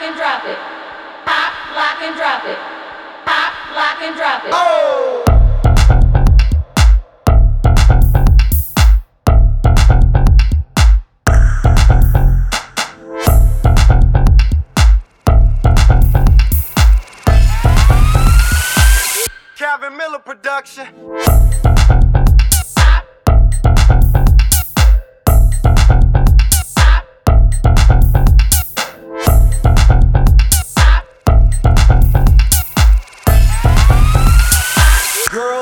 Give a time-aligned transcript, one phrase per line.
[0.00, 0.58] lock and drop it.
[1.26, 2.58] Pop, lock and drop it.
[3.26, 4.50] Pop, lock and drop it.
[4.54, 5.24] Oh!
[19.56, 20.86] Kevin Miller production.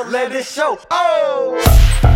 [0.09, 0.79] Let it show.
[0.89, 2.08] Oh!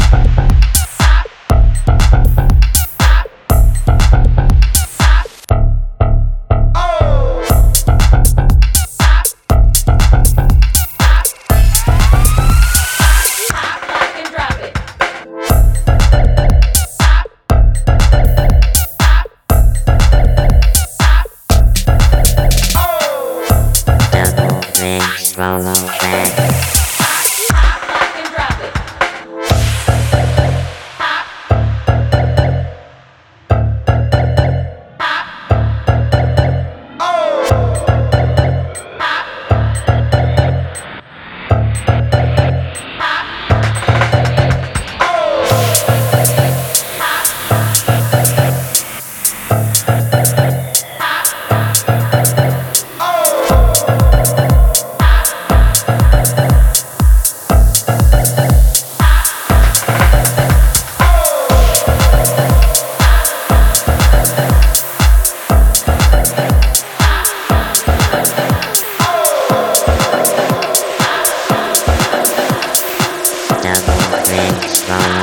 [75.00, 75.22] time.